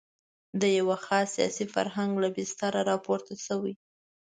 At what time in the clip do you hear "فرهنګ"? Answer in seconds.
1.73-2.11